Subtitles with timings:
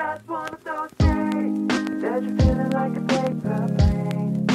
[0.00, 1.68] just one of those days
[2.00, 4.46] that you're feeling like a paper plane.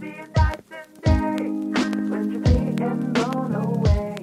[0.00, 4.16] Seeing nights and days when you're being blown away.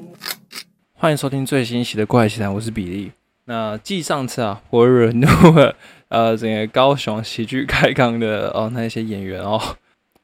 [0.95, 3.11] 欢迎收听最新一期的《怪奇谈》，我是比利。
[3.43, 5.75] 那继上次啊，我惹怒了
[6.07, 9.61] 呃整个高雄喜剧开港的哦那些演员哦，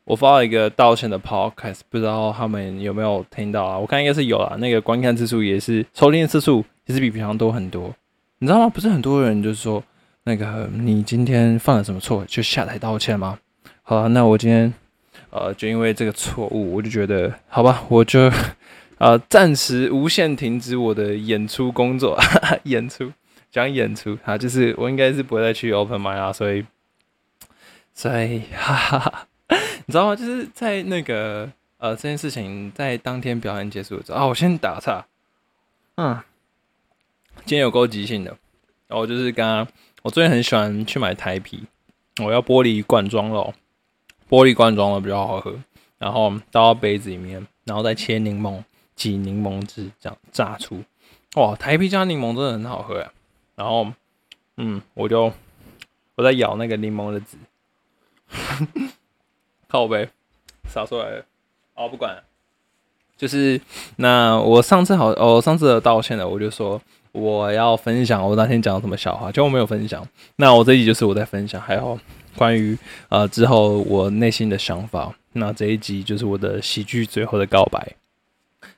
[0.06, 3.78] 我发了一个道歉的 podcast，不知道他们有没有听到啊？
[3.78, 7.94] 我看应该是有啦，那个观看次数也是收听的次数也是比平常多很多。
[8.40, 8.68] 你知道吗？
[8.68, 9.84] 不是很多人就是说
[10.24, 13.40] 那个你今天犯了什么错就下台道歉吗？
[13.82, 14.74] 好，那我今天
[15.30, 18.32] 呃就因为这个错误，我就觉得好吧，我就。
[19.04, 22.16] 呃，暂时无限停止我的演出工作，
[22.66, 23.12] 演出
[23.50, 26.64] 讲演出啊，就是我应该是不会再去 open m i 啦，所以，
[27.96, 30.16] 所以， 哈哈哈，你知道吗？
[30.16, 31.50] 就是在那个
[31.80, 35.04] 呃这件事情在当天表演结束之后啊，我先打岔，
[35.96, 36.22] 嗯，
[37.38, 38.38] 今天有够即兴的，
[38.88, 39.68] 然后就是刚刚
[40.02, 41.64] 我最近很喜欢去买台啤，
[42.24, 43.36] 我要玻璃罐装的，
[44.30, 45.56] 玻璃罐装的比较好喝，
[45.98, 48.64] 然后倒到杯子里面，然后再切柠檬。
[48.94, 50.84] 挤柠檬汁，这样榨出，
[51.34, 51.56] 哇！
[51.56, 53.12] 台啤加柠檬真的很好喝呀。
[53.56, 53.88] 然后，
[54.58, 55.34] 嗯，我就
[56.14, 57.36] 我在咬那个柠檬的籽，
[59.68, 60.08] 靠呗，
[60.68, 61.26] 洒出来了。
[61.74, 62.22] 哦，不管，
[63.18, 63.60] 就是
[63.96, 66.80] 那我上次好，哦，上次的道歉了，我就说
[67.12, 70.08] 我要分享我那天讲什么笑话，结果没有分享。
[70.38, 72.00] 那我这一集就是我在分享，还有
[72.36, 72.78] 关于
[73.10, 75.14] 呃之后我内心的想法。
[75.34, 77.96] 那这一集就是我的喜剧最后的告白。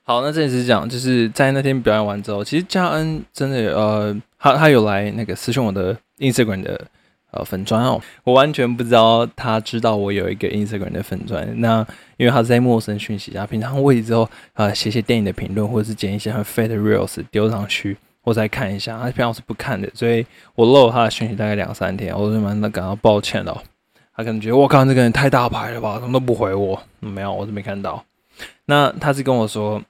[0.03, 6.87] 好，那这里是讲，就是在那天表演完之后，其实嘉恩真的呃，他他有来那个私信我的 Instagram 的
[7.31, 11.85] 呃粉砖哦，我完全不知道他知道我有一个 Instagram 的粉砖，那
[12.17, 23.55] 因为他是在陌生讯息下，平常会之后呃写写电影的评论，或者是剪一些很 fat reels 丢上去，我再看一下，他平常是不看的，所以我漏他的讯息大概两三天，我就蛮感到抱歉的，
[24.15, 28.03] 他可能觉得我靠这个人太大牌了吧，怎么都不回我，没有，我是没看到，
[28.65, 29.81] 那他是跟我说。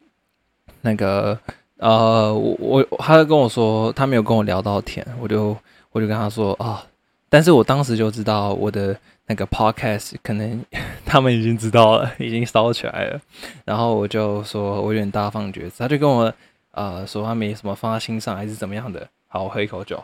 [0.86, 1.40] 那个
[1.78, 5.56] 呃，我我他就跟我说他没有跟我聊到天，我就
[5.94, 6.86] 我就跟他说啊，
[7.30, 8.94] 但是我当时就知道我的
[9.28, 10.62] 那个 podcast 可能
[11.06, 13.22] 他们已经知道了，已经烧起来了，
[13.64, 16.34] 然后我就说我有点大放厥词，他就跟我
[16.74, 20.04] 呃说他没什么放在心上还是怎么样的，好，我喝一口酒，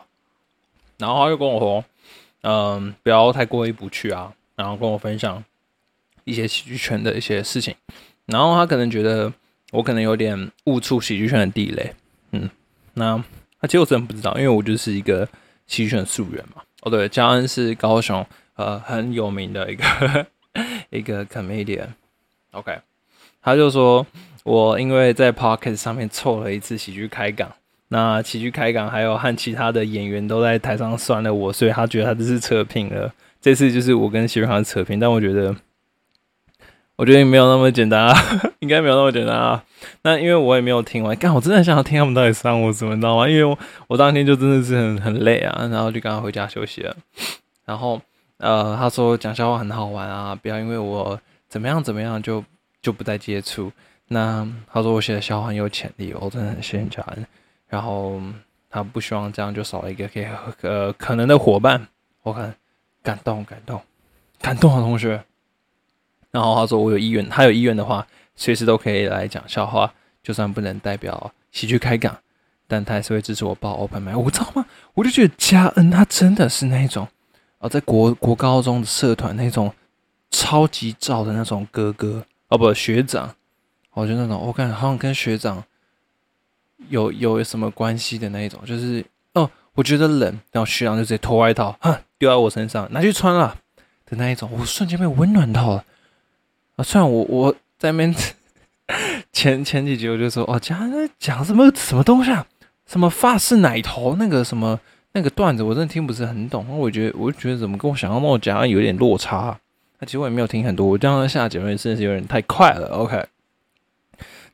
[0.98, 1.84] 然后他又跟我说，
[2.40, 5.44] 嗯，不要太过意不去啊，然后跟我分享
[6.24, 7.74] 一些喜剧圈的一些事情，
[8.26, 9.32] 然后他可能觉得。
[9.72, 11.94] 我可能有点误触喜剧圈的地雷，
[12.32, 12.50] 嗯，
[12.94, 13.16] 那
[13.60, 15.24] 他其实我真的不知道，因为我就是一个
[15.68, 16.60] 喜剧圈素人嘛。
[16.80, 18.26] 哦，对，嘉恩是高雄
[18.56, 20.26] 呃很有名的一个
[20.90, 22.80] 一个 comedian，OK，
[23.40, 24.04] 他就说
[24.44, 27.52] 我因为在 Pocket 上面凑了一次喜剧开港，
[27.88, 33.12] 那喜剧开港还有和其他的演员都在台上酸了我，所以他觉得他这是扯平了。
[33.40, 35.54] 这次就是我跟喜剧行扯平，但我觉得。
[36.96, 38.14] 我觉得没有那么简单啊，
[38.60, 39.64] 应该没有那么简单啊。
[40.02, 43.26] 那因为我也没有听完，干，我真的很想要听他们到底伤我什么，你知道吗？
[43.26, 46.94] 因为我我当天就真的是很很累啊，然后就刚刚回家休息了。
[47.64, 47.98] 然后
[48.36, 51.18] 呃，他说讲笑话很好玩啊，不要因为我
[51.48, 52.44] 怎么样怎么样就
[52.82, 53.72] 就不再接触。
[54.12, 57.24] 那他说我写的笑话很有潜力，我真的很谢谢嘉恩。
[57.68, 58.20] 然后
[58.68, 60.26] 他不希望这样就少了一个可以
[60.62, 61.86] 呃可能的伙伴。
[62.24, 62.52] 我看
[63.04, 63.80] 感动感动
[64.40, 65.22] 感动啊，同学。
[66.32, 68.04] 然后他说：“我有意愿，他有意愿的话，
[68.34, 72.18] 随时都可以来讲笑话，就算不能代表喜剧开港，
[72.66, 74.16] 但他还是会支持我报 open 麦。
[74.16, 74.66] 我知道吗？
[74.94, 77.06] 我就觉得嘉恩他真的是那种
[77.58, 79.72] 啊，在国国高中的社团那种
[80.30, 83.34] 超级照的那种哥哥哦，不学长，
[83.92, 85.62] 我就那种我感觉好像跟学长
[86.88, 93.56] 有有什么关系的那一种，就是哦，我觉得冷，然后学长就直接脱外套，哼，丢在我身上，拿去穿了
[94.06, 95.84] 的那一种，我瞬间被温暖到了
[96.76, 98.14] 啊。”虽然我我在那边
[99.32, 102.46] 前前几集我就说哦，讲讲什么什么东西啊，
[102.86, 104.80] 什么发式奶头那个什么
[105.12, 106.66] 那个段子，我真的听不是很懂。
[106.78, 109.58] 我觉得我就觉得怎么跟我想象中讲有点落差。
[109.98, 112.88] 那其实我也没有听很多，我这样下结论真的是有点太快了。
[112.88, 113.22] OK，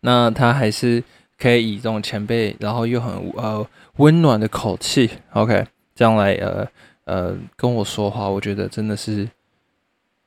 [0.00, 1.02] 那他还是
[1.38, 3.66] 可以以这种前辈，然后又很呃
[3.96, 6.66] 温暖的口气，OK，这样来呃
[7.04, 9.28] 呃跟我说话，我觉得真的是。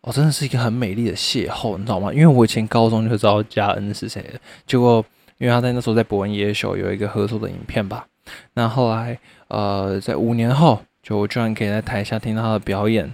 [0.02, 2.10] 哦，真的是一个很美丽的邂逅，你知道吗？
[2.14, 5.04] 因为我以前高中就知道嘉恩是谁的，结果
[5.40, 8.08] 因为他在那时候在博文夜秀有一个合作的影片吧，
[8.54, 9.20] 那后来
[9.50, 13.14] 呃，在五年后，就我居然可以在台下听到他的表演，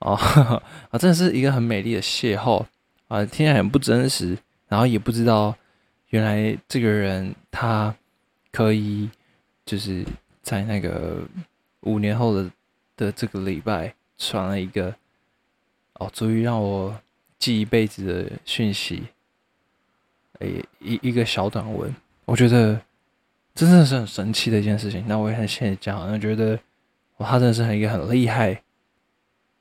[0.00, 0.14] 哦，
[0.90, 2.64] 啊，真的是一个很美丽的邂逅
[3.06, 4.36] 啊，听起来很不真实，
[4.66, 5.54] 然后也不知道
[6.14, 7.92] 原来这个人他
[8.52, 9.10] 可以
[9.66, 10.04] 就是
[10.42, 11.26] 在那个
[11.80, 12.50] 五年后的
[12.96, 14.94] 的这个礼拜传了一个
[15.94, 16.96] 哦，足以让我
[17.36, 19.02] 记一辈子的讯息，
[20.38, 21.92] 诶，一一个小短文，
[22.26, 22.80] 我觉得
[23.52, 25.04] 真的是很神奇的一件事情。
[25.08, 26.56] 那我也很谢谢嘉豪，觉得
[27.16, 28.62] 哇，他真的是很一个很厉害、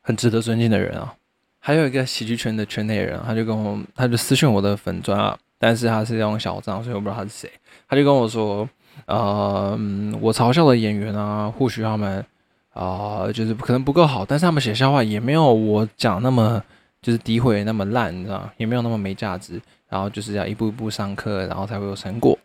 [0.01, 1.15] 很值得尊敬的人啊。
[1.57, 7.49] 还有一个喜剧圈的圈内人，他就跟我，他就私讯我的粉砖啊，但是他是用小账，所以我不知道他是谁。
[7.87, 8.67] 他就跟我说，
[9.05, 9.79] 呃，
[10.19, 12.25] 我嘲笑的演员啊，或许他们
[12.73, 16.61] 啊，就是可能不够好，但是他们写笑话也没有我讲那么
[17.01, 19.61] 就是诋毁那么烂，你知道也没有那么没价值。
[19.87, 22.37] 然后就是要一步一步上课，然后才会有成果。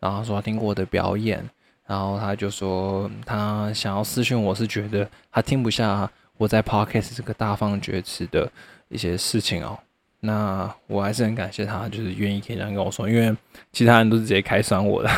[0.00, 1.48] 然后说他听过我的表演，
[1.86, 6.10] 然后他就说他想要私讯我是觉得他听不下。
[6.36, 8.50] 我在 Podcast 这个大放厥词的
[8.88, 9.78] 一些事情哦，
[10.24, 13.36] 那我还是很感谢他，就是愿意可以这样跟我说，因为
[13.72, 15.08] 其他人都是直接开酸我的。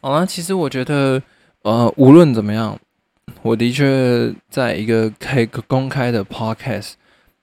[0.00, 1.22] 好 了，其实我觉得，
[1.62, 2.78] 呃，无论怎么样，
[3.42, 6.92] 我的确在一个开个公开的 Podcast，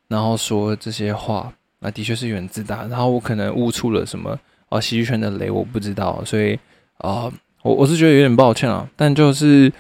[0.07, 4.37] 然后说这些话，那的确是有点自大，然后我可能悟出了什么
[4.69, 6.59] 啊，喜剧圈的雷，我不知道，所以
[6.97, 7.31] 啊，
[7.61, 9.71] 我我是觉得有点抱歉啊，但就是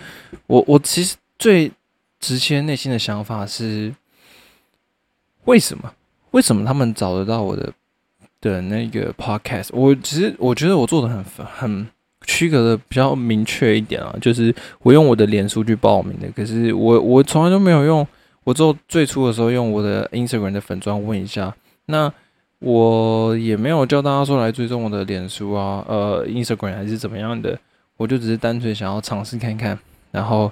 [0.47, 1.71] 我我其实最。
[2.21, 3.95] 直接内心的想法是：
[5.45, 5.93] 为什么？
[6.31, 7.71] 为什么他们找得到我的
[8.41, 9.69] 的那个 podcast？
[9.73, 11.87] 我其实我觉得我做的很很
[12.25, 14.53] 区隔的比较明确一点啊，就是
[14.83, 18.05] 我用我的脸书去报名的，可是我我从来都没有用。
[18.43, 21.55] 我做最初的时候用我的 Instagram 的粉砖问一下，
[21.85, 22.11] 那
[22.59, 27.59] 我也没有叫大家说来追踪我的脸书啊，呃，Instagram 还是怎么样的，
[27.97, 29.77] 我就只是单纯想要尝试看看，
[30.11, 30.51] 然后。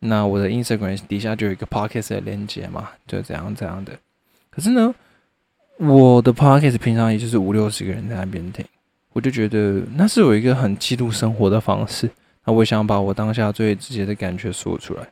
[0.00, 3.92] 那我的 Instagram 底下就有一个 Podcast 的链接嘛，就这样这样的。
[4.50, 4.94] 可是呢，
[5.78, 8.64] 我的 Podcast 平常也就是五六十个人在那边听，
[9.12, 12.10] 我就觉得那是有一个很记录生活的方式。
[12.44, 15.02] 那我想把我当下最直接的感觉说出来。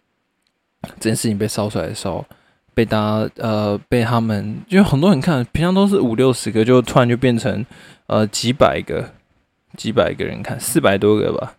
[1.00, 2.24] 这件事情被烧出来的时候，
[2.74, 7.64] 被大家呃被他们，因为很多人看，平常都是五六十个，就突然就变成
[8.06, 9.12] 呃几百个，
[9.76, 11.54] 几百个人看，四百多个吧。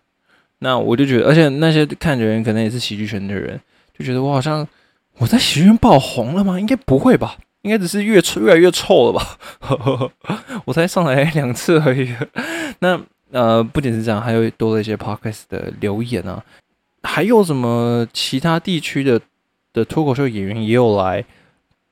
[0.60, 3.60] 那我就觉得，而且那些看的人可能也是喜剧圈的人，
[3.96, 4.66] 就觉得我好像
[5.18, 6.58] 我在喜剧圈爆红了吗？
[6.58, 7.36] 应该不会吧？
[7.66, 10.10] 应该只是越臭越来越臭了吧？
[10.64, 12.14] 我才上来两次而已。
[12.78, 12.98] 那
[13.32, 16.40] 呃，不仅是这样，还有多了一些 podcast 的留言啊，
[17.02, 19.20] 还有什么其他地区的
[19.72, 21.24] 的脱口秀演员也有来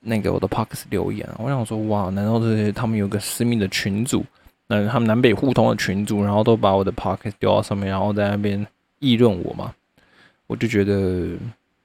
[0.00, 1.29] 那个我的 podcast 留言。
[1.38, 4.25] 我想说，哇，难道这些他们有个私密的群组？
[4.69, 8.65] 那他们南北互通的群组，然后都把我的 podcast 丢到上面，然后在那边
[9.00, 9.75] 议论我嘛，
[10.47, 11.31] 我就觉得，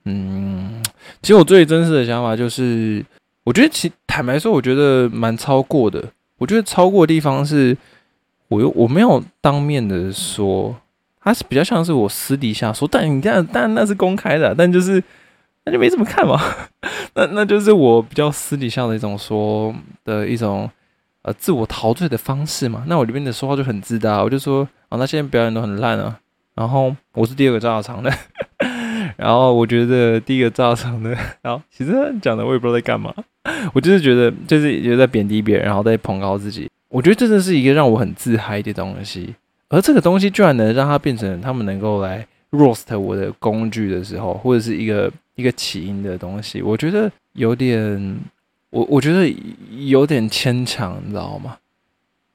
[0.06, 0.82] 嗯，
[1.24, 3.04] 其实我最真实的想法就是，
[3.44, 6.04] 我觉得其坦白说，我觉得蛮超过的。
[6.38, 7.78] 我觉得超过的地方是，
[8.48, 10.76] 我又我没有当面的说，
[11.22, 15.04] 他是比较像是我私底下说，但你看，但那是公开的，但就是
[15.66, 16.40] 那就没怎么看嘛，
[17.16, 20.70] 那 那就是我比较私底下的一种说的一种。
[21.22, 26.18] 呃，自我陶醉的方式嘛，那我里面的说话就很自大，我就说，啊，那现在表演都很烂啊，
[26.56, 28.10] 然后我是第二个炸场的，
[29.20, 31.10] 然后我觉得第一个炸场的，
[31.44, 33.14] 然后其实讲的我也不知道在干嘛，
[33.74, 39.36] 我就是觉得就是也在贬低别人，然后在捧高自己，我觉得这真的是一个让我很自嗨的东西，
[39.70, 48.20] 而这个东西居然能让它变成他们能够来 roast 我的工具的时候，或者是一个一个起因的东西，我觉得有点。
[48.72, 49.28] 我我觉得
[49.88, 51.58] 有点牵强，你知道吗？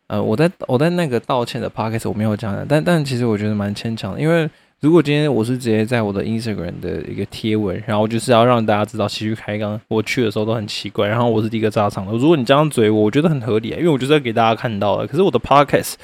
[0.09, 4.51] 呃，我在我在那个道歉的 podcast 我没有讲的，但但其实我觉得蛮牵强的，因为
[4.85, 12.13] 如果今天我是直接在我的 Instagram 的一个贴文，然后就是要让大家知道其实开刚我去的时候都很奇怪，然后我是第一个炸场的。
[12.13, 15.07] 如果你这样嘴我，我觉得很合理啊，因为我就是要给大家看到了。
[15.07, 15.95] 可是我的 podcast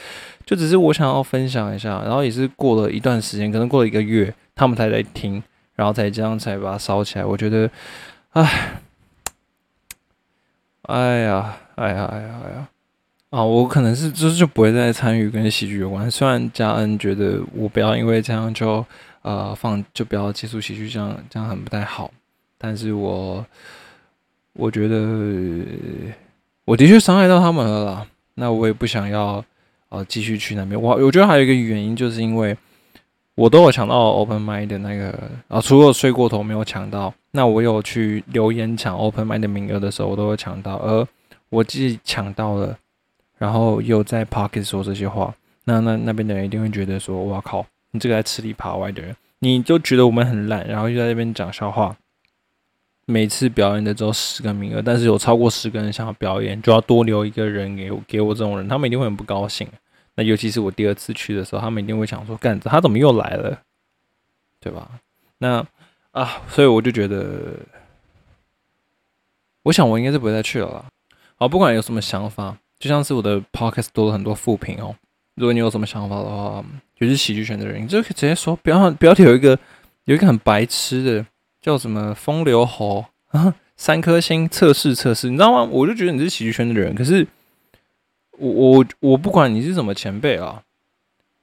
[0.47, 5.43] 就只是我想要分享一下，然后也是过了一段时间，可能过了一个月，他们才在听，
[5.75, 7.25] 然后才这样才把它烧起来。
[7.27, 7.71] 我觉得，
[8.31, 8.81] 唉。
[10.85, 12.69] 哎呀，哎呀，哎呀，哎呀！
[13.31, 16.11] 啊，我可能是就是就不会再参与跟喜剧有关。
[16.11, 18.85] 虽然嘉恩觉得我不要因为这样就
[19.23, 22.11] 呃放就不要接触喜剧，这样这样很不太好。
[22.59, 23.45] 但是我
[24.53, 25.65] 我觉得
[26.65, 28.07] 我的确伤害到他们了啦。
[28.35, 29.45] 那我也不想要
[29.89, 30.81] 呃继续去那边。
[30.81, 32.57] 我我觉得还有一个原因，就是因为。
[33.37, 35.19] 我都有抢到 Open Mind 的那个
[35.49, 40.77] 啊，除了睡过头没有抢到，那我有去留言抢 Open Mind 的名额的时候，我都会抢到。
[40.77, 41.09] 而
[41.49, 42.77] 我既抢到了，
[43.41, 51.97] 然后又在 Pocket 说这些话，那那那边的人一定会觉得说：“哇靠，你这个在吃里扒外的人，你就觉得我们很烂，然后又在那边讲笑话。
[53.07, 59.67] 每次表演的只有十个名额，但是有超过十个人想要表演，就要多留一个人给我给我这种人，他们一定会很不高兴。”
[60.17, 63.59] 那尤其是我第二次去的时候，他们一定会想说：“干他怎么又来了？”
[64.61, 64.91] 对吧？
[65.39, 65.67] 那
[66.11, 67.55] 啊，所以我就觉得，
[69.63, 70.85] 我想我应该是不会再去了啦。
[71.37, 74.97] 好，不管有什么想法，就像是我的 podcast 多了很多负评哦。
[75.37, 76.65] 如果你有什么想法的话，
[76.97, 78.57] 就是喜剧圈的人，你就可以直接说。
[78.57, 79.57] 标上标题有一个
[80.05, 81.27] 有一个很白痴的，
[81.63, 85.63] 叫什么风流猴啊， 三颗星测试测试，你知道吗？
[85.63, 87.27] 我就觉得你是喜剧圈的人，可是
[88.39, 90.63] 我我我不管你是什么前辈啊，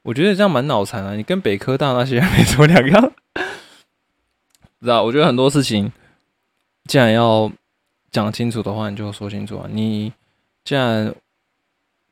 [0.03, 1.15] 我觉得这样蛮脑残啊。
[1.15, 3.11] 你跟北科大那些没什么两样，
[4.81, 5.03] 知道？
[5.03, 5.91] 我觉得很多事情，
[6.85, 7.51] 既然要
[8.11, 9.67] 讲清楚的话，你就说清楚啊。
[9.71, 10.13] 你
[10.63, 11.13] 既然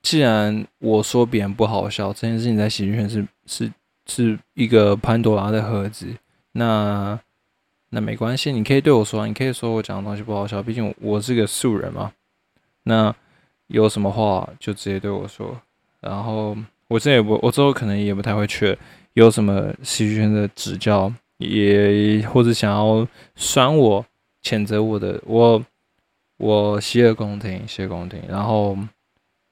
[0.06, 3.72] 既然我说别人不好笑，这件事情在喜剧圈是是
[4.06, 6.06] 是一个潘多拉的盒子，
[6.52, 7.20] 那
[7.90, 12.14] 那没关系，你可以对我说，你可以说我讲的东西不好笑，毕竟我是个素人嘛。
[12.84, 13.16] 那
[13.66, 15.60] 有什么话就直接对我说，
[16.02, 16.56] 然后
[16.88, 18.78] 我这也不，我之后可能也不太会去，
[19.14, 24.06] 有什么喜剧圈的指教，也或者想要酸我、
[24.44, 25.66] 谴责我的，我
[26.38, 28.78] 我洗耳恭听，洗耳恭听，然后。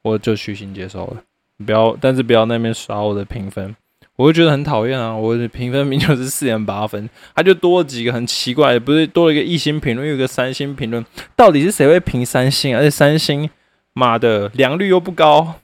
[0.03, 1.23] 我就虚心接受了，
[1.65, 3.73] 不要，但是不要那边耍我的评分，
[4.17, 5.15] 我会觉得很讨厌啊！
[5.15, 11.03] 我的评分明就是四点八分，他就多了几个很奇怪，不是多了一个一星评论，又有个三星评论，
[11.37, 12.75] 到底是谁会评三星？
[12.75, 13.49] 而且三星，
[13.93, 15.55] 妈的，良率又不高。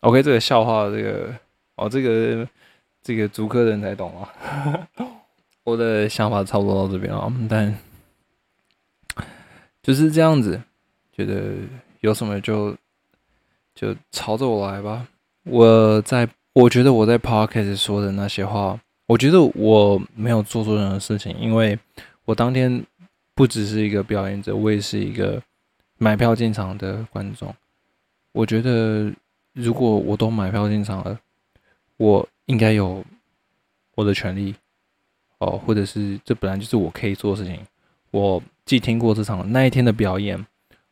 [0.00, 1.32] OK，这个笑话，这个
[1.76, 2.48] 哦，这个
[3.00, 4.28] 这个足科人才懂啊。
[5.62, 7.78] 我的想法差不多到这边啊，但
[9.84, 10.60] 就是这样子，
[11.16, 11.52] 觉得
[12.00, 12.76] 有什么就。
[13.74, 15.06] 就朝着我来吧。
[15.44, 21.78] 我在，我觉得我在 podcast 说的那些话，我觉得我没有做错任何事情，因为
[22.24, 22.84] 我当天
[23.34, 25.42] 不只是一个表演者，我也是一个
[25.98, 27.54] 买票进场的观众。
[28.32, 29.12] 我觉得
[29.52, 31.18] 如果我都买票进场了，
[31.96, 33.04] 我应该有
[33.96, 34.54] 我的权利
[35.38, 37.60] 哦，或者是这本来就是我可以做的事情。
[38.10, 40.46] 我既听过这场那一天的表演。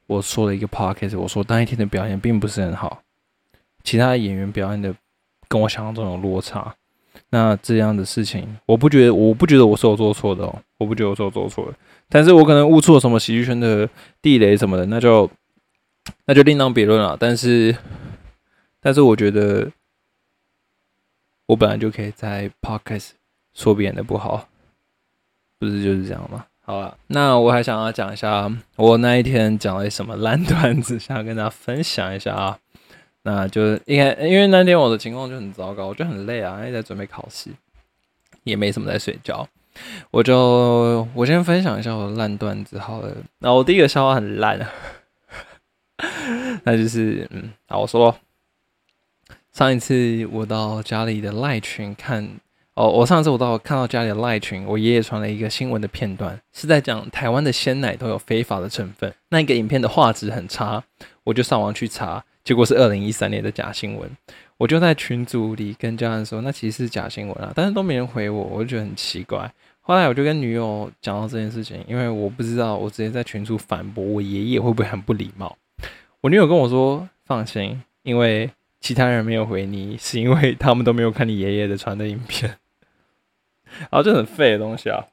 [0.07, 3.03] 我说了一个 podcast，我说那一天的表演并不是很好，
[3.83, 4.95] 其他演员表演的
[5.49, 6.75] 跟我想象中有落差。
[7.31, 11.75] 那这样的事情，我不觉得，我不觉得我是有做错的哦，我不觉得我是有做错的。
[12.09, 13.89] 但是我可能误触了什么喜剧圈的
[14.21, 15.31] 地雷什么的，那就
[16.27, 17.17] 那就另当别论了。
[17.19, 17.75] 但是，
[18.81, 19.71] 但是我觉得
[21.47, 23.11] 我本来就可以在 podcast
[23.55, 24.47] 说别人的不好，
[25.59, 26.45] 不是就是这样吗？
[26.65, 32.59] 好了，那我还想要讲一下我那一天讲了什么烂段子，想要跟大家分享一下啊。
[33.25, 37.51] 那就应该因为那天我的情况就很糟糕，我就很累啊，因为在准备考试，
[38.45, 39.47] 也没什么在睡觉。
[40.13, 43.13] 我就我先分享一下我的烂段子好了。
[43.41, 44.71] 那我第一个笑话很烂啊，
[46.63, 48.15] 那就是嗯，好，我说
[49.53, 52.29] 上一次我到家里的赖群看。
[52.75, 59.13] 哦，我上次我到看到家里的赖群，我爷爷传了一个新闻的片段，是在讲台湾的鲜奶都有非法的成分。
[59.29, 60.83] 那一个影片的画质很差，
[61.25, 64.11] 我就上网去查，结果是二零一三年的假新闻。
[64.57, 69.53] 我就在群组里跟家人说，那其实是假新闻啊，但是都没人回我，我就觉得很奇怪。
[69.83, 75.55] 后来我就跟女友讲到这件事情，因为我不知道，我直接在群组反驳我爷爷会不会很不礼貌。
[76.23, 78.51] 我女友跟我说，放心，因为
[78.81, 82.57] 其他人没有回你，是因为他们都没有看你爷爷的传的影片。
[83.79, 85.05] 然后就很废的东西啊。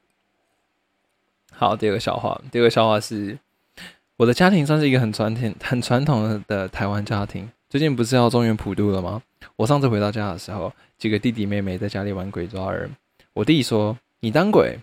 [1.52, 3.38] 好，第二个笑话，第二个笑话是，
[4.16, 7.50] 我的家庭算是一个很传统、很传统的台湾家庭。
[7.68, 9.22] 最近不是要中原普渡了吗？
[9.56, 12.90] 我上次回到家的时候，几个弟弟妹妹在家里玩鬼抓人。
[13.34, 14.78] 我弟说：“你当鬼。”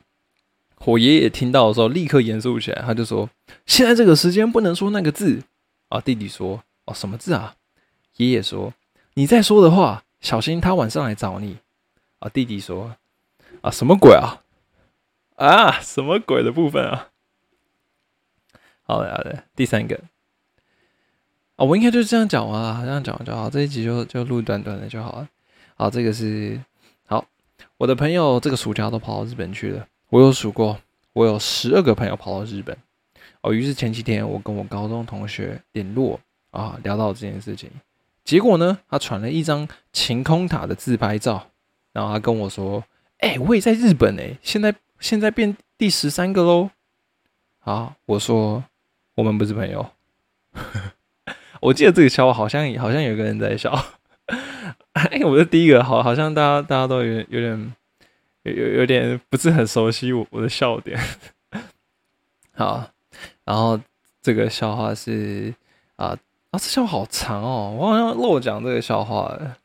[0.86, 3.30] 我爷爷听到的时候，立刻严肃起来，他就说
[3.66, 5.42] ：“现在这个时间不能说那个字。”
[5.90, 7.56] 啊，弟弟说：“哦，什么字啊？”
[8.18, 8.74] 爷爷说
[9.16, 11.58] ：“你再说的话，小心他晚上来找你。”
[12.20, 12.96] 啊，弟弟说。
[13.68, 14.44] 啊，什么鬼啊？
[15.36, 17.10] 啊，什么鬼的部分啊？
[18.84, 20.00] 好的，好的，第三个
[21.58, 25.28] 啊，我应该就是这样讲完了，这样讲完就好，这一集就就录短短的就好了。
[25.76, 26.58] 好，这个是
[27.08, 27.26] 好，
[27.76, 30.80] 我的朋友这个暑假都跑到日本去了，我有数过，
[31.12, 32.78] 我有十二个朋友跑到日本。
[33.42, 36.18] 哦，于是前几天我跟我高中同学联络
[36.52, 37.70] 啊，聊到这件事情，
[38.24, 41.50] 结果呢，他传了一张晴空塔的自拍照，
[41.92, 42.82] 然后他跟我说。
[43.20, 46.70] 哎，我也在日本哎，现在现在变第十三个喽。
[47.60, 48.64] 好，我说
[49.16, 49.90] 我们不是朋友。
[51.62, 53.72] 我记得这个笑话好像好像有个人在笑。
[54.94, 57.74] 哎，我是第一个，好，好像大家大家都有有点
[58.44, 61.00] 有有有点不是很熟悉我我的笑点。
[62.54, 62.90] 好，
[63.46, 63.80] 然后
[64.22, 65.54] 这个笑话是
[65.96, 66.18] 啊
[66.52, 69.58] 啊，这笑话好长哦，我好像漏讲这个笑话了。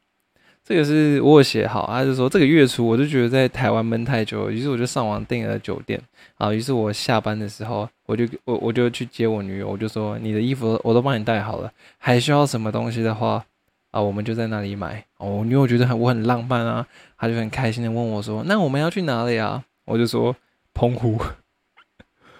[0.72, 6.00] 这个是我写好，他就说这个月初我就觉得在台湾闷太久，于是我就上网订了酒店
[6.38, 13.44] 啊，于是我下班的时候我就我我就去接我女友，我就说你的衣服我都帮你带好了，还需要什么东西的话
[13.90, 15.04] 啊，我们就在那里买。
[15.18, 16.86] 哦，我女友觉得很我很浪漫啊，
[17.18, 19.62] 她就很开心的问我说，那我们要去哪里啊？
[19.84, 20.34] 我就说
[20.72, 21.20] 澎湖，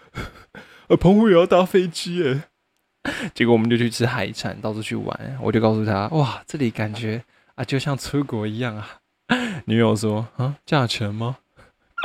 [0.89, 2.45] 呃，澎湖也要搭飞机耶。
[3.35, 5.39] 结果我们就去吃海产，到处去玩。
[5.43, 7.23] 我就告诉他，哇，这里感觉
[7.55, 9.01] 啊，就像出国一样啊。
[9.67, 11.39] 女友说，啊，价钱吗？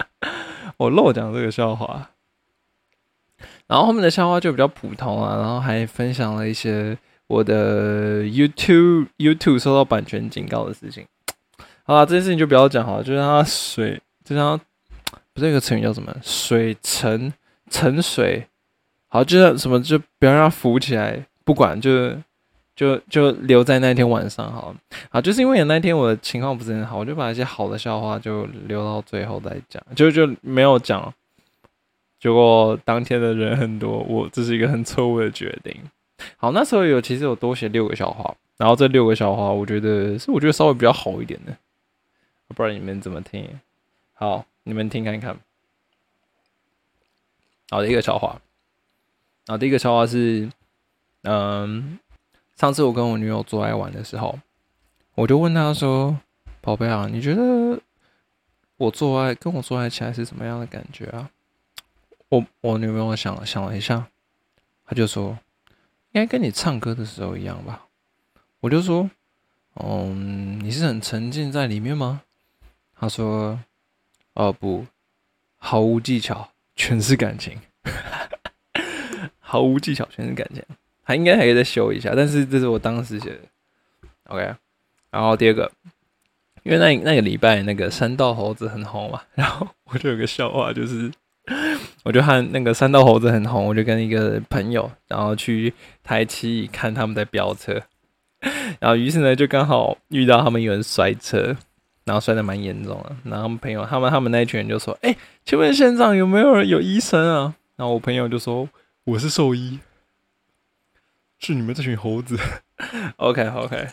[0.77, 2.11] 我漏讲这个笑话。
[3.67, 11.05] 然后后面的笑话就比较普通啊，然后还分享了一些我的 YouTube YouTube 收到版权警告的事情。
[11.83, 14.63] 好啦，这件事情就不要讲好了，就让它水，就让它
[15.33, 16.15] 不是有个成语叫什么？
[16.21, 17.33] 水沉
[17.69, 18.47] 沉水。
[19.09, 22.17] 好，就是什么就不要让它浮起来，不管就
[22.77, 24.77] 就就留在那天晚上好了。
[25.09, 31.11] 好，就是因为那天我的情况不是很好，我就把一些好的笑话就留到最后再讲，就就没有讲。
[32.19, 35.75] 结果当天的人很多，我这是一个很错误的决定。
[36.35, 41.57] 好，那时候有其实有多写六个笑话，然后这六个笑话我觉得是我觉得稍微比较好一点的，
[42.47, 43.47] 不知道你们怎么听？
[44.13, 45.35] 好，你们听看看。
[47.69, 48.39] 好的一个笑话。
[49.45, 50.49] 然后第一个笑话是，
[51.23, 51.97] 嗯，
[52.57, 54.39] 上次我跟我女友做爱玩的时候，
[55.13, 56.19] 我就问她说
[56.59, 57.79] ：“宝贝啊，你觉得
[58.77, 61.29] 我做爱跟我做爱起来是什么样的感觉啊？”
[62.29, 64.07] 我我女朋友想了想了一下，
[64.87, 65.37] 她就说
[66.13, 67.85] ：“应该跟你唱歌的时候一样吧。”
[68.59, 69.07] 我就说
[69.77, 72.23] ：“嗯，你是很沉浸在里面吗？”
[72.99, 73.59] 她说
[74.33, 74.87] ：“哦不，
[75.57, 77.61] 毫无技巧，全是感情。”
[79.39, 80.63] 毫无技巧，全是感情，
[81.07, 83.39] 还应该还可以再修一下，但是这是我当时写的。
[84.25, 84.53] OK，
[85.09, 85.71] 然后第二个，
[86.63, 91.09] 因为那那个礼拜那个山道猴子很红嘛，然后我就有个笑话，就是
[92.03, 97.81] 我就看那个山道猴子很红，我就跟一个朋友，然后去台七看他们在飙车，
[98.81, 101.55] 然后于是呢就刚好遇到他们有人摔车，
[102.03, 108.67] 然后摔的蛮严重的，然后朋友他们他们那一群人就说：“哎，请问现场有没有人有医生啊？”然后我朋友就说。
[109.07, 109.79] 我是兽医，
[111.39, 112.37] 是你们这群猴子。
[113.17, 113.87] OK，OK，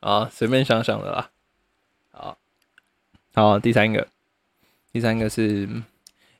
[0.00, 1.30] 啊，随便想想的啦。
[2.12, 2.38] 好，
[3.34, 4.06] 好，第三个，
[4.92, 5.68] 第三个是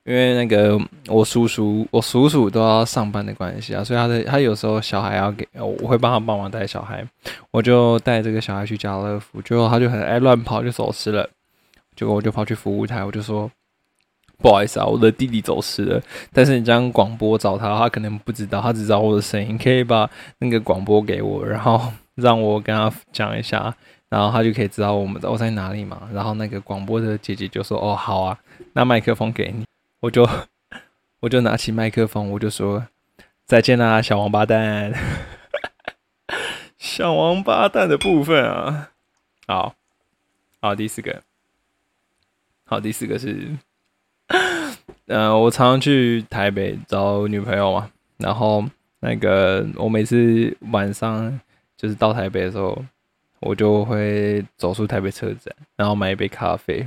[0.05, 7.07] 因为那个我叔叔，我叔叔都要上班的关系啊，所以他的他有时候小孩要给，我会帮他帮忙带小孩，
[7.51, 11.29] 我就带这个小孩去家乐福，结果他就很爱乱跑，就走失了。
[11.95, 13.51] 结果我就跑去服务台，我就说。
[14.39, 16.01] 不好意思啊，我的弟弟走失了。
[16.33, 19.57] 但是你这样广播找他，他可能不知道，他只知道我的声音。
[19.57, 23.75] 可以把那个广播给我，然后让我跟他讲一下，
[24.09, 26.09] 然后他就可以知道我们我在哪里嘛。
[26.13, 28.39] 然后那个广播的姐姐就说：“哦，好啊，
[28.75, 29.65] 那麦克风给你。”
[30.01, 30.29] 我就
[31.21, 32.87] 我就拿起麦克风，我就说
[33.47, 34.93] ：“再见啦，小王八蛋！”
[36.79, 38.91] 小王八蛋的部分啊，
[39.47, 39.75] 好，
[40.61, 41.23] 好，第四个，
[42.65, 43.57] 好，第四个是。
[45.09, 48.65] 嗯，我常常去台北找女朋友嘛，然后
[48.99, 51.41] 那个我每次晚上
[51.77, 52.77] 就是到台北的时候，
[53.39, 56.79] 我就会走出台北车站，然后买一杯咖啡，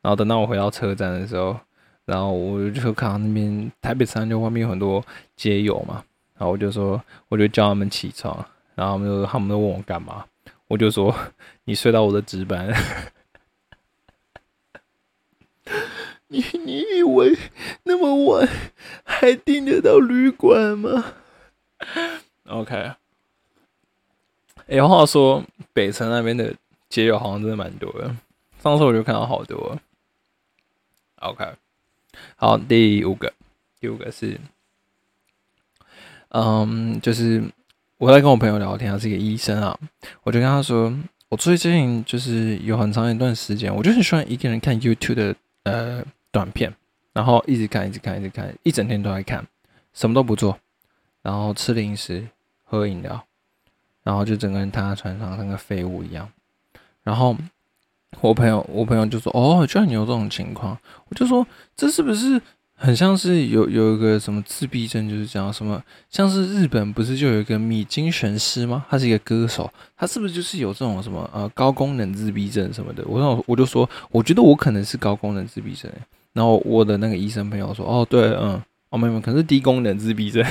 [0.00, 1.56] 然后等到我回到车站的时候，
[2.04, 5.04] 然后我就看到那边台北车站就外面有很多
[5.36, 6.02] 街友嘛，
[6.36, 8.34] 然后我就说，我就叫他们起床，
[8.74, 10.24] 然后他们就他们都问我干嘛，
[10.66, 11.14] 我就说
[11.64, 12.74] 你睡到我的值班。
[16.32, 17.36] 你你以为
[17.82, 18.48] 那么晚
[19.04, 21.12] 还订得到旅馆吗
[22.46, 22.92] ？OK。
[24.66, 26.54] 哎，话说北城那边的
[26.88, 28.16] 街友好像真的蛮多的，
[28.62, 29.78] 上次我就看到好多。
[31.16, 31.44] OK，
[32.36, 33.30] 好，第五个，
[33.78, 34.40] 第五个是，
[36.30, 37.42] 嗯，就是
[37.98, 39.78] 我在跟我朋友聊天，他是一个医生啊，
[40.22, 40.90] 我就跟他说，
[41.28, 46.02] 我最近就是有很长一段时间，我就很喜欢一个人看 YouTube 的，呃。
[46.32, 46.74] 短片，
[47.12, 49.46] 然后一直看，一直看，一直看，一整天都在看，
[49.92, 50.58] 什么都不做，
[51.22, 52.26] 然后吃零食，
[52.64, 53.22] 喝饮料，
[54.02, 56.28] 然后就整个人躺在床上，像个废物一样。
[57.02, 57.36] 然后
[58.20, 60.78] 我朋友，我朋友就说：“哦，居然你有这种情况。”
[61.10, 62.40] 我就说：“这是不是
[62.74, 65.08] 很像是有有一个什么自闭症？
[65.08, 68.86] 就是讲什么，像是日本不是就有一个米津玄师吗？
[68.88, 75.90] 他是一个歌手，他是不是就是有这种什么呃高功能自闭症什么的？”我说：“我就说，我觉得我可能是高功能自闭症。”
[76.32, 80.42] 然后我的那个医生朋友说：“哦，对，嗯，哦，没有，可能是低功能自闭症，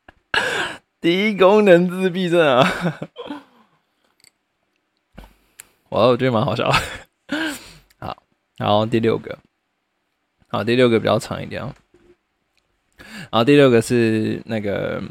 [1.00, 2.68] 低功能自闭症啊。
[5.88, 6.70] ”我我觉得蛮好笑。
[7.98, 8.22] 好，
[8.58, 9.38] 然后第六个，
[10.48, 11.74] 好，第六个比较长一点哦。
[12.98, 15.02] 然后第六个是那个，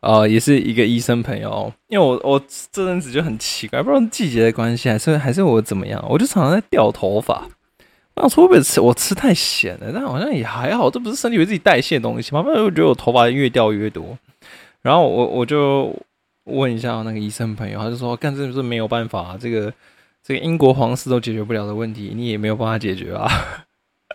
[0.00, 7.48] 呃，也是一个医生朋友，因为我我这阵子就很奇怪，不知道季节的关系还是还是我怎么样，我就常常在掉头发。
[8.18, 9.92] 我想说会不会吃我吃太咸了？
[9.92, 12.42] 但好像也还好，这不是身体为自己代谢的东西吗？
[12.42, 14.18] 不然我觉得我头发越掉越多。
[14.82, 15.94] 然后我我就
[16.44, 19.72] 问一下那个医生朋友，他就说：“干这是没有办法、这个
[20.22, 23.28] 这个英国皇室都解决不了的问题，你也没有办法解决啊。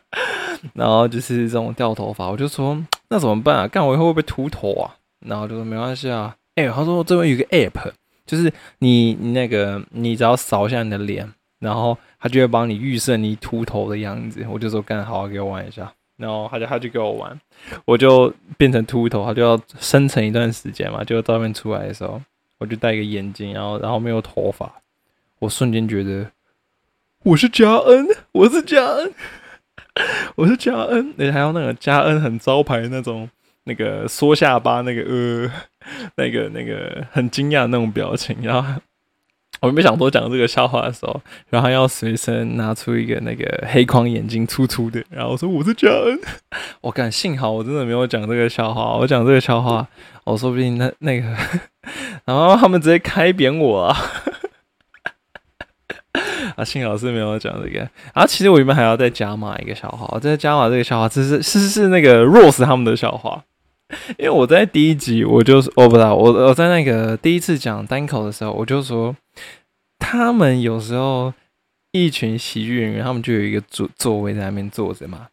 [0.73, 3.67] ”然后就是这种掉头发，我就说那怎么办啊？
[3.67, 4.95] 干我以后会不会秃头啊？
[5.25, 6.35] 然后就说没关系啊。
[6.55, 7.91] 哎、他说这边有个 app，
[8.25, 11.31] 就是你那个你只要扫一下你的脸，
[11.63, 14.45] 然后他就会帮你预设你秃头的样子。
[14.49, 15.91] 我就说干好好，给我玩一下。
[16.17, 17.39] 然后他就他就给我玩，
[17.85, 21.03] 我就变成秃头，他就要生成一段时间嘛。
[21.03, 22.21] 就照片出来的时候，
[22.59, 24.71] 我就戴一个眼镜，然后然后没有头发，
[25.39, 26.29] 我瞬间觉得
[27.23, 29.13] 我是嘉恩， 我是嘉恩。
[30.35, 33.29] 我是嘉恩，而且还有那个嘉恩很招牌那种
[33.65, 35.51] 那个缩下巴，那个呃，
[36.15, 38.35] 那个那个很惊讶那种表情。
[38.41, 38.81] 然后
[39.61, 46.19] 我没想多讲这个笑话的时候，然后要随身拿出一个那个黑框眼镜粗粗的，然后我说我是假恩。
[46.81, 49.87] 我感幸好我真的没有讲这个笑话，我讲这个笑话，
[50.25, 51.27] 我说不定那那个，
[52.25, 53.97] 然后他们直接开扁我啊。
[56.57, 57.89] 啊，幸好是没有讲这个。
[58.13, 63.43] 啊其实我原本还要再加码一个笑话，我再加码这个笑话，这是是是那个 Rose 他们的笑话。
[64.17, 69.15] 因为我在第一集我就是我不知道，我我在那个第一次讲单口的时候，我就说
[69.99, 71.33] 他们有时候
[71.91, 75.27] 一群喜剧演员，他们就有一个座座位在那边坐着嘛，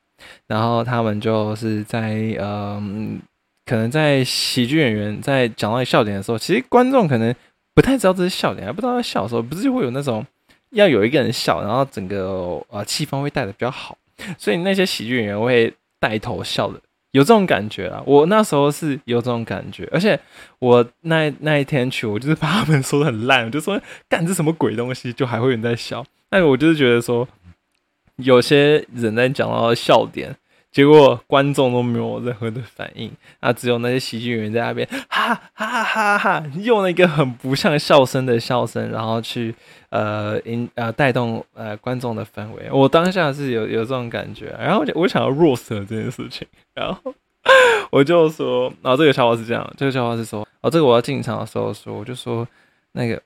[0.47, 3.21] 然后他们就是在嗯、
[3.67, 7.35] 可能在喜剧演员在讲到笑点的时候，其实观众可能
[7.75, 10.27] 不太知道这是笑点，还不知道他笑的时候，不是就会有那种。
[10.73, 13.99] 要有一个人笑，然后整个呃气氛会带的比较好，
[14.39, 16.81] 所以那些喜剧演员会带头笑的，
[17.13, 18.03] 有这种感觉啊。
[18.07, 20.19] 我那时候是有这种感觉，而且
[20.59, 26.05] 我那那一天去，我就是把他们说的很烂，我就说干这什么鬼东西，就还会有人在笑。
[26.29, 27.29] 但我就是觉得说，
[28.17, 30.37] 有些人在讲到笑点。
[30.73, 39.53] 结果观众都没有任何的反应，啊，只有那些喜剧演员在那边哈哈哈哈哈哈，用了一个很不像笑声的笑声，然后去
[39.89, 42.71] 呃引呃带动呃观众的氛围。
[42.71, 47.13] 我当下是有有这种感觉，然后我就我想要 roast 这件事情，然后
[47.91, 52.47] 我就说，然后这个笑话是这样，这个笑话是说，哦，这个我要进场的时候说，我就说
[52.93, 53.21] 那个，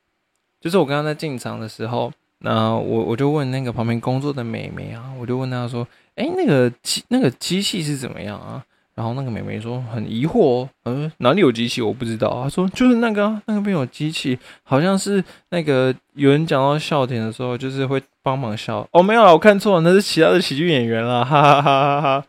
[0.61, 2.11] 就是我刚刚在进场的时候，
[2.45, 5.85] 那我我就问那个旁边工作的美眉啊，我就问她说。
[6.17, 8.63] 哎，那个机那个机器是怎么样啊？
[8.95, 11.83] 然后那个美眉说很疑惑、嗯，哪里有机器？
[11.83, 12.45] 我不知道。
[12.45, 18.89] 她说就是那个、那个边有机器，好像是那个有人讲到笑点的时候，就是会帮忙笑。
[18.93, 22.25] 哦，没有啦，我看错了，那是其他的喜剧演员啦，哈哈哈哈哈。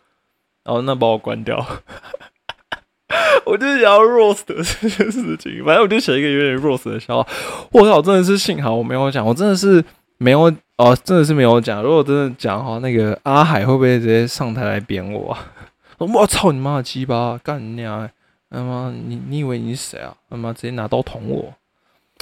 [0.64, 1.64] 哦，那把我关掉。
[3.46, 7.30] 我就想要 roast 这件事情，反正我就写一个有点 roast 的笑话。
[7.72, 9.86] 我靠，真的是幸好我没有讲，我真的是
[10.18, 10.54] 没有。
[10.78, 11.82] 哦，真的是没有讲。
[11.82, 15.40] 如果真的讲的话，那个阿海会不会直接上台来扁我啊？
[16.00, 18.10] 我操你妈的鸡巴，干你娘！
[18.50, 20.14] 他妈，你你以为你是谁啊？
[20.30, 21.54] 他妈直接拿刀捅我！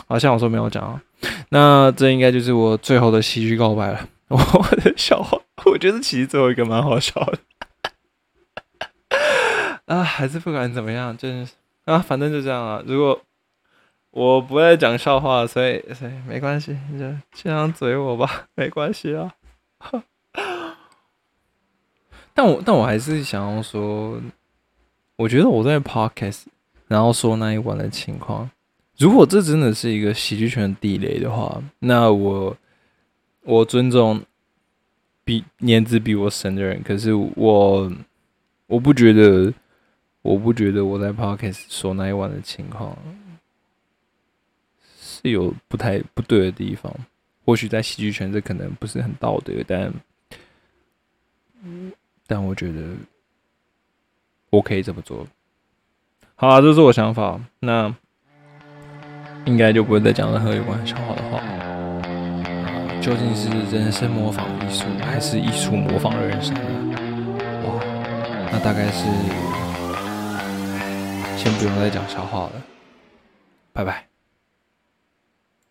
[0.07, 1.01] 好像我说没有讲啊。
[1.49, 4.07] 那这应该就是我最后的喜剧告白了。
[4.29, 4.37] 我
[4.77, 7.39] 的笑话，我觉得其实最后一个蛮好笑的。
[9.85, 11.53] 啊，还是不管怎么样，真是
[11.85, 12.83] 啊，反正就这样啊。
[12.85, 13.19] 如果
[14.13, 19.33] 我不会讲笑话，所以所以没关系，你就这样嘴我吧， 没关系啊。
[22.35, 24.21] 但我但我还是想要说，
[25.15, 26.43] 我觉得我在 podcast，
[26.87, 28.47] 然后说那一晚的情况，
[28.99, 32.55] 如果这真的是一个喜剧圈的地雷的话，那我
[33.41, 34.21] 我尊重
[35.23, 37.91] 比年资比我深的人，可是我
[38.67, 39.51] 我不觉得，
[40.21, 42.95] 我不觉得我在 podcast 说那一晚的情况。
[45.23, 46.93] 是有不太不对的地方，
[47.45, 49.93] 或许在戏剧圈这可能不是很道德，但，
[52.27, 52.81] 但我觉得
[54.49, 55.25] 我可以这么做。
[56.35, 57.39] 好啊，这是我想法。
[57.59, 57.95] 那
[59.45, 61.41] 应该就不会再讲任何有关笑话的话。
[63.01, 66.61] 究竟是人生模仿艺术，还是艺术模仿人生呢？
[67.65, 67.79] 哇，
[68.51, 69.05] 那大概是
[71.37, 72.51] 先不用再讲笑话了。
[73.73, 74.12] 拜拜。